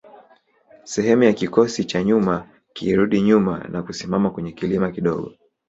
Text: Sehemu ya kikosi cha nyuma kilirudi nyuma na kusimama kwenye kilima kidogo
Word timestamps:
Sehemu 0.83 1.23
ya 1.23 1.33
kikosi 1.33 1.85
cha 1.85 2.03
nyuma 2.03 2.47
kilirudi 2.73 3.21
nyuma 3.21 3.57
na 3.59 3.83
kusimama 3.83 4.29
kwenye 4.31 4.51
kilima 4.51 4.91
kidogo 4.91 5.33